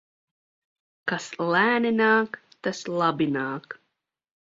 [1.11, 3.83] Kas lēni nāk, tas labi nāk.